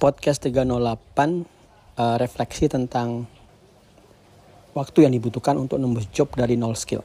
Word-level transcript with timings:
podcast 0.00 0.48
308 0.48 0.64
uh, 2.00 2.16
refleksi 2.16 2.72
tentang 2.72 3.28
waktu 4.72 5.04
yang 5.04 5.12
dibutuhkan 5.12 5.60
untuk 5.60 5.76
nembus 5.76 6.08
job 6.08 6.32
dari 6.32 6.56
nol 6.56 6.72
skill. 6.72 7.04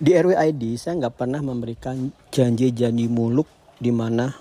Di 0.00 0.16
RWID 0.16 0.80
saya 0.80 0.96
nggak 1.04 1.14
pernah 1.20 1.44
memberikan 1.44 2.08
janji-janji 2.32 3.12
muluk 3.12 3.44
di 3.76 3.92
mana 3.92 4.32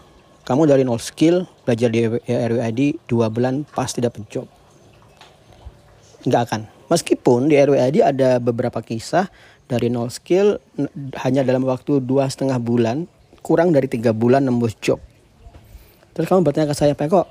kamu 0.48 0.72
dari 0.72 0.88
nol 0.88 1.04
skill 1.04 1.44
belajar 1.68 1.92
di 1.92 2.08
RWID 2.24 3.12
dua 3.12 3.28
bulan 3.28 3.68
pasti 3.68 4.00
dapat 4.00 4.24
job. 4.32 4.48
Nggak 6.24 6.42
akan. 6.48 6.62
Meskipun 6.88 7.52
di 7.52 7.60
RWID 7.60 8.08
ada 8.08 8.40
beberapa 8.40 8.80
kisah 8.80 9.28
dari 9.68 9.92
nol 9.92 10.08
skill 10.08 10.64
hanya 11.28 11.44
dalam 11.44 11.68
waktu 11.68 12.00
dua 12.00 12.32
setengah 12.32 12.56
bulan 12.64 13.12
kurang 13.44 13.76
dari 13.76 13.92
tiga 13.92 14.16
bulan 14.16 14.48
nembus 14.48 14.80
job 14.80 15.04
Terus 16.14 16.30
kamu 16.30 16.46
bertanya 16.46 16.70
ke 16.70 16.78
saya, 16.78 16.94
Peko, 16.94 17.26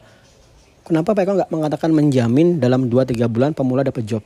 kenapa 0.83 1.15
Peko 1.15 1.39
nggak 1.39 1.51
mengatakan 1.55 1.95
menjamin 1.95 2.59
dalam 2.59 2.91
2-3 2.91 3.31
bulan 3.31 3.51
pemula 3.55 3.87
dapat 3.87 4.03
job? 4.03 4.23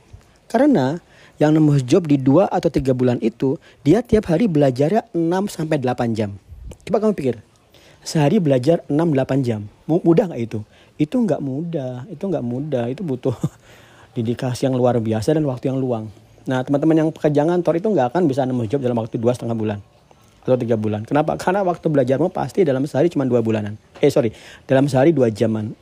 Karena 0.49 0.97
yang 1.37 1.53
nembus 1.53 1.85
job 1.85 2.09
di 2.09 2.17
2 2.17 2.49
atau 2.49 2.69
3 2.73 2.97
bulan 2.97 3.21
itu, 3.21 3.61
dia 3.85 4.01
tiap 4.01 4.33
hari 4.33 4.49
belajarnya 4.49 5.13
6-8 5.13 6.17
jam. 6.17 6.33
Coba 6.89 6.97
kamu 7.05 7.13
pikir, 7.13 7.35
sehari 8.01 8.41
belajar 8.41 8.81
6-8 8.89 9.45
jam, 9.45 9.69
mudah 9.85 10.33
nggak 10.33 10.41
itu? 10.41 10.59
Itu 10.97 11.21
nggak 11.21 11.37
mudah, 11.37 12.09
itu 12.09 12.23
nggak 12.25 12.41
mudah, 12.41 12.89
itu 12.89 13.05
butuh 13.05 13.37
dedikasi 14.17 14.65
yang 14.65 14.73
luar 14.73 14.97
biasa 14.97 15.37
dan 15.37 15.45
waktu 15.45 15.69
yang 15.69 15.77
luang. 15.77 16.09
Nah 16.49 16.65
teman-teman 16.65 16.97
yang 16.97 17.09
pekerja 17.13 17.45
ngantor 17.45 17.77
itu 17.77 17.93
nggak 17.93 18.09
akan 18.09 18.25
bisa 18.25 18.41
nembus 18.41 18.73
job 18.73 18.81
dalam 18.81 18.97
waktu 18.97 19.21
dua 19.21 19.37
setengah 19.37 19.53
bulan 19.53 19.79
atau 20.47 20.55
tiga 20.55 20.79
bulan. 20.79 21.03
Kenapa? 21.03 21.35
Karena 21.35 21.61
waktu 21.67 21.83
belajarmu 21.91 22.31
pasti 22.31 22.63
dalam 22.63 22.87
sehari 22.87 23.11
cuma 23.11 23.27
dua 23.27 23.43
bulanan. 23.43 23.75
Eh 23.99 24.07
sorry, 24.07 24.31
dalam 24.63 24.87
sehari 24.87 25.11
dua 25.11 25.27
jaman 25.27 25.75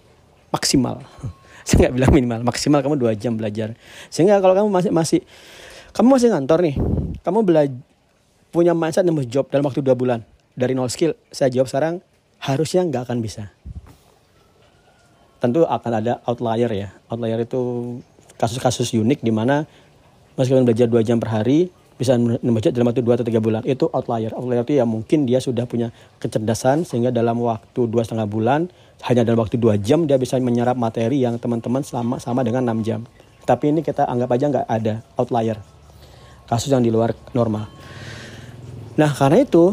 maksimal. 0.50 1.06
Saya 1.68 1.90
nggak 1.90 1.94
bilang 1.94 2.12
minimal, 2.14 2.40
maksimal 2.46 2.82
kamu 2.82 2.96
dua 2.98 3.14
jam 3.14 3.38
belajar. 3.38 3.78
Sehingga 4.10 4.42
kalau 4.42 4.58
kamu 4.58 4.70
masih 4.70 4.92
masih 4.94 5.20
kamu 5.94 6.08
masih 6.18 6.30
ngantor 6.34 6.60
nih, 6.66 6.76
kamu 7.22 7.40
belajar 7.46 7.78
punya 8.56 8.72
mindset 8.72 9.04
nemu 9.04 9.28
job 9.28 9.52
dalam 9.52 9.68
waktu 9.68 9.84
dua 9.84 10.00
bulan 10.00 10.24
dari 10.56 10.72
nol 10.72 10.88
skill. 10.88 11.12
Saya 11.28 11.52
jawab 11.52 11.68
sekarang 11.68 12.00
harusnya 12.40 12.88
nggak 12.88 13.12
akan 13.12 13.20
bisa. 13.20 13.52
Tentu 15.44 15.68
akan 15.68 15.92
ada 15.92 16.24
outlier 16.24 16.72
ya. 16.72 16.90
Outlier 17.12 17.44
itu 17.44 17.60
kasus-kasus 18.40 18.96
unik 18.96 19.20
di 19.20 19.36
mana 19.36 19.68
meskipun 20.40 20.64
belajar 20.64 20.88
dua 20.88 21.04
jam 21.04 21.20
per 21.20 21.36
hari, 21.36 21.68
bisa 21.96 22.20
membaca 22.20 22.68
dalam 22.72 22.92
waktu 22.92 23.02
2 23.04 23.16
atau 23.16 23.26
3 23.28 23.40
bulan. 23.40 23.62
Itu 23.64 23.88
outlier. 23.92 24.36
Outlier 24.36 24.68
itu 24.68 24.76
ya 24.76 24.84
mungkin 24.84 25.24
dia 25.24 25.40
sudah 25.40 25.64
punya 25.64 25.96
kecerdasan 26.20 26.84
sehingga 26.84 27.12
dalam 27.12 27.40
waktu 27.40 27.88
dua 27.88 28.04
setengah 28.04 28.28
bulan 28.28 28.68
hanya 29.08 29.24
dalam 29.24 29.40
waktu 29.40 29.56
dua 29.56 29.80
jam 29.80 30.04
dia 30.04 30.20
bisa 30.20 30.36
menyerap 30.40 30.76
materi 30.76 31.24
yang 31.24 31.40
teman-teman 31.40 31.84
selama 31.88 32.20
sama 32.20 32.44
dengan 32.44 32.68
6 32.68 32.84
jam. 32.84 33.08
Tapi 33.48 33.72
ini 33.72 33.80
kita 33.86 34.04
anggap 34.10 34.30
aja 34.36 34.46
nggak 34.52 34.68
ada 34.68 34.94
outlier. 35.16 35.58
Kasus 36.46 36.70
yang 36.70 36.84
di 36.84 36.92
luar 36.92 37.16
normal. 37.32 37.72
Nah 39.00 39.12
karena 39.16 39.44
itu 39.44 39.72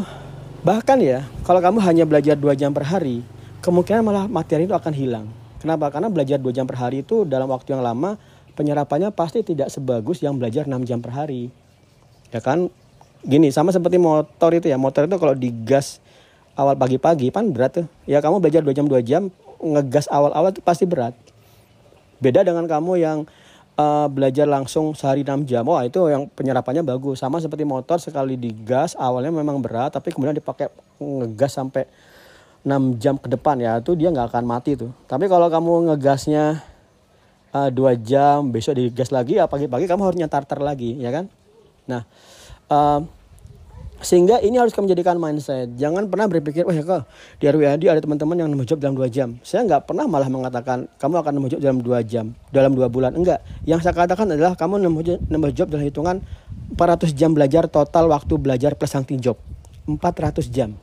bahkan 0.63 0.95
ya 1.03 1.27
kalau 1.43 1.59
kamu 1.59 1.83
hanya 1.83 2.03
belajar 2.07 2.39
dua 2.39 2.55
jam 2.55 2.71
per 2.71 2.87
hari 2.87 3.19
kemungkinan 3.59 4.03
malah 4.03 4.25
materi 4.31 4.63
itu 4.63 4.75
akan 4.75 4.93
hilang. 4.95 5.25
Kenapa? 5.59 5.91
Karena 5.91 6.11
belajar 6.11 6.39
dua 6.39 6.51
jam 6.55 6.67
per 6.67 6.75
hari 6.79 7.03
itu 7.03 7.23
dalam 7.23 7.47
waktu 7.47 7.75
yang 7.75 7.83
lama 7.83 8.19
penyerapannya 8.53 9.09
pasti 9.15 9.41
tidak 9.41 9.73
sebagus 9.73 10.21
yang 10.21 10.37
belajar 10.37 10.69
6 10.69 10.85
jam 10.85 11.01
per 11.01 11.15
hari 11.15 11.49
ya 12.33 12.41
kan? 12.41 12.67
Gini 13.23 13.53
sama 13.53 13.69
seperti 13.69 14.01
motor 14.01 14.51
itu 14.51 14.67
ya. 14.67 14.75
Motor 14.75 15.05
itu 15.05 15.15
kalau 15.21 15.37
digas 15.37 16.01
awal 16.57 16.75
pagi-pagi 16.75 17.29
kan 17.29 17.53
berat 17.53 17.83
tuh. 17.83 17.87
Ya 18.09 18.19
kamu 18.19 18.41
belajar 18.41 18.65
dua 18.65 18.73
jam 18.73 18.85
dua 18.89 18.99
jam 18.99 19.29
ngegas 19.61 20.11
awal-awal 20.11 20.51
itu 20.51 20.59
pasti 20.59 20.83
berat. 20.83 21.15
Beda 22.19 22.43
dengan 22.43 22.67
kamu 22.67 22.99
yang 22.99 23.17
uh, 23.79 24.07
belajar 24.11 24.43
langsung 24.43 24.91
sehari 24.97 25.23
6 25.23 25.47
jam. 25.47 25.63
Wah 25.63 25.87
itu 25.87 26.03
yang 26.11 26.27
penyerapannya 26.27 26.83
bagus. 26.83 27.23
Sama 27.23 27.39
seperti 27.39 27.63
motor 27.63 28.01
sekali 28.03 28.35
digas 28.35 28.97
awalnya 28.99 29.31
memang 29.31 29.61
berat 29.63 29.95
tapi 29.95 30.11
kemudian 30.11 30.35
dipakai 30.35 30.67
ngegas 30.99 31.55
sampai 31.55 31.87
6 32.63 32.99
jam 32.99 33.15
ke 33.19 33.27
depan 33.27 33.59
ya 33.59 33.79
itu 33.79 33.91
dia 33.95 34.11
nggak 34.11 34.35
akan 34.35 34.43
mati 34.43 34.75
tuh. 34.75 34.91
Tapi 35.07 35.31
kalau 35.31 35.47
kamu 35.47 35.93
ngegasnya 35.93 36.73
uh, 37.53 37.69
jam 38.01 38.49
besok 38.49 38.75
digas 38.75 39.13
lagi 39.13 39.37
ya 39.37 39.45
pagi-pagi 39.45 39.85
kamu 39.85 40.01
harus 40.09 40.17
nyetar 40.17 40.43
lagi 40.59 40.97
ya 40.97 41.13
kan 41.13 41.29
Nah, 41.89 42.01
uh, 42.71 43.01
sehingga 44.03 44.43
ini 44.43 44.59
harus 44.59 44.75
kamu 44.75 44.91
jadikan 44.91 45.15
mindset. 45.15 45.71
Jangan 45.79 46.11
pernah 46.11 46.27
berpikir, 46.27 46.67
wah 46.67 46.75
ya 46.75 46.83
kok 46.83 47.07
di 47.39 47.47
RWAD 47.47 47.87
ada 47.87 48.03
teman-teman 48.03 48.35
yang 48.35 48.49
nemu 48.51 48.67
job 48.67 48.83
dalam 48.83 48.99
dua 48.99 49.07
jam. 49.07 49.39
Saya 49.47 49.63
nggak 49.63 49.87
pernah 49.87 50.03
malah 50.11 50.27
mengatakan 50.27 50.91
kamu 50.99 51.23
akan 51.23 51.31
nemu 51.39 51.47
job 51.55 51.59
dalam 51.63 51.79
dua 51.79 51.99
jam, 52.03 52.35
dalam 52.51 52.75
dua 52.75 52.91
bulan. 52.91 53.15
Enggak. 53.15 53.39
Yang 53.63 53.87
saya 53.87 53.95
katakan 53.95 54.27
adalah 54.27 54.59
kamu 54.59 54.83
nemu, 54.83 54.99
nemu 55.31 55.45
job 55.55 55.71
dalam 55.71 55.87
hitungan 55.87 56.19
400 56.75 57.15
jam 57.15 57.31
belajar 57.31 57.63
total 57.71 58.11
waktu 58.11 58.33
belajar 58.35 58.75
plus 58.75 58.91
hunting 58.91 59.23
job. 59.23 59.39
400 59.87 60.51
jam. 60.51 60.75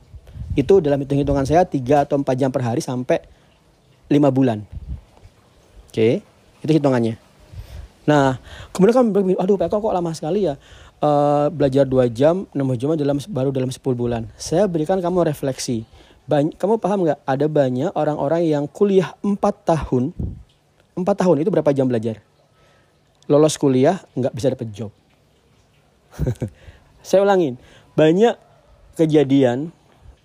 Itu 0.57 0.81
dalam 0.81 0.97
hitung-hitungan 1.05 1.45
saya 1.45 1.63
3 1.63 2.09
atau 2.09 2.17
4 2.17 2.25
jam 2.35 2.49
per 2.49 2.65
hari 2.65 2.81
sampai 2.81 3.21
5 4.09 4.17
bulan. 4.33 4.65
Oke, 5.93 6.25
itu 6.65 6.71
hitungannya. 6.73 7.30
Nah, 8.09 8.41
kemudian 8.73 8.95
kan 8.97 9.05
berpikir, 9.13 9.37
aduh 9.37 9.57
Pak 9.61 9.69
kok 9.69 9.93
lama 9.93 10.09
sekali 10.15 10.49
ya 10.49 10.57
uh, 11.01 11.47
belajar 11.51 11.83
dua 11.83 12.07
jam, 12.07 12.45
enam 12.53 12.71
jam 12.77 12.93
dalam 12.95 13.17
baru 13.27 13.49
dalam 13.49 13.73
10 13.73 13.81
bulan. 13.97 14.29
Saya 14.37 14.69
berikan 14.69 15.01
kamu 15.01 15.27
refleksi. 15.27 15.83
Bany 16.29 16.53
kamu 16.55 16.77
paham 16.77 17.03
nggak? 17.03 17.19
Ada 17.25 17.45
banyak 17.49 17.91
orang-orang 17.97 18.45
yang 18.45 18.63
kuliah 18.69 19.17
4 19.25 19.35
tahun. 19.41 20.13
4 20.95 21.01
tahun 21.03 21.35
itu 21.41 21.49
berapa 21.49 21.73
jam 21.73 21.89
belajar? 21.89 22.21
Lolos 23.25 23.57
kuliah 23.57 23.99
nggak 24.13 24.33
bisa 24.37 24.47
dapat 24.53 24.69
job. 24.69 24.93
Saya 27.07 27.25
ulangin. 27.25 27.57
Banyak 27.97 28.37
kejadian 28.95 29.73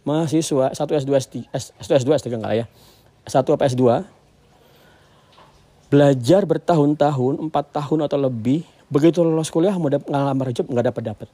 mahasiswa 0.07 0.71
satu 0.77 0.95
S2 0.95 1.11
S3, 1.19 1.35
S1 1.51 1.91
S2 2.05 2.09
S3 2.23 2.27
enggak 2.39 2.55
ya. 2.63 2.65
Satu 3.27 3.57
apa 3.57 3.67
S2 3.67 4.07
belajar 5.89 6.43
bertahun-tahun, 6.45 7.39
empat 7.39 7.65
tahun 7.73 8.07
atau 8.07 8.19
lebih 8.19 8.67
Begitu 8.87 9.19
lulus 9.27 9.51
kuliah 9.51 9.75
mau 9.75 9.91
ngelamar 9.91 10.55
job 10.55 10.71
nggak 10.71 10.95
dapat 10.95 11.03
dapat. 11.03 11.29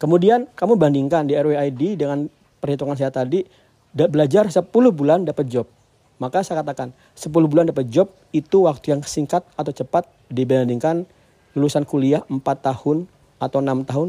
Kemudian 0.00 0.48
kamu 0.56 0.80
bandingkan 0.80 1.28
di 1.28 1.36
RWID 1.36 2.00
dengan 2.00 2.24
perhitungan 2.56 2.96
saya 2.96 3.12
tadi 3.12 3.44
belajar 3.92 4.48
10 4.48 4.64
bulan 4.72 5.28
dapat 5.28 5.44
job. 5.44 5.68
Maka 6.16 6.40
saya 6.40 6.64
katakan 6.64 6.96
10 7.12 7.28
bulan 7.44 7.68
dapat 7.68 7.84
job 7.92 8.08
itu 8.32 8.64
waktu 8.64 8.96
yang 8.96 9.04
singkat 9.04 9.44
atau 9.60 9.72
cepat 9.76 10.08
dibandingkan 10.32 11.04
lulusan 11.52 11.84
kuliah 11.84 12.24
4 12.32 12.40
tahun 12.40 13.04
atau 13.36 13.58
6 13.60 13.84
tahun 13.84 14.08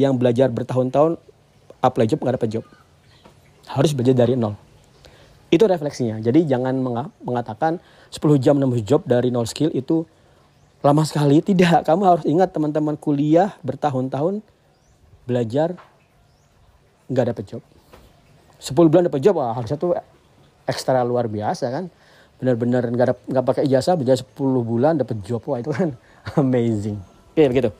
yang 0.00 0.16
belajar 0.16 0.48
bertahun-tahun 0.48 1.20
apply 1.84 2.08
job 2.08 2.24
nggak 2.24 2.36
dapat 2.40 2.48
job. 2.48 2.64
Harus 3.68 3.92
belajar 3.92 4.16
dari 4.16 4.40
nol. 4.40 4.56
Itu 5.50 5.64
refleksinya. 5.70 6.18
Jadi 6.18 6.42
jangan 6.46 6.74
mengatakan 7.22 7.78
10 8.10 8.42
jam 8.42 8.58
nambah 8.58 8.82
job 8.82 9.06
dari 9.06 9.30
nol 9.30 9.46
skill 9.46 9.70
itu 9.70 10.02
lama 10.82 11.02
sekali. 11.06 11.38
Tidak. 11.38 11.86
Kamu 11.86 12.02
harus 12.02 12.24
ingat 12.26 12.50
teman-teman 12.50 12.98
kuliah 12.98 13.54
bertahun-tahun 13.62 14.42
belajar 15.26 15.78
nggak 17.06 17.26
dapet 17.34 17.44
job. 17.46 17.62
10 18.58 18.74
bulan 18.90 19.06
dapet 19.06 19.20
job 19.22 19.38
wah 19.38 19.54
harusnya 19.54 19.78
tuh 19.78 19.94
ekstra 20.66 21.06
luar 21.06 21.30
biasa 21.30 21.70
kan? 21.70 21.86
Benar-benar 22.42 22.90
nggak 22.90 23.30
nggak 23.30 23.44
pakai 23.46 23.62
ijazah 23.70 23.94
belajar 23.94 24.18
10 24.18 24.34
bulan 24.66 24.98
dapet 24.98 25.22
job. 25.22 25.46
Wah 25.46 25.62
itu 25.62 25.70
kan 25.70 25.94
amazing. 26.42 26.98
Oke 27.36 27.46
begitu 27.54 27.70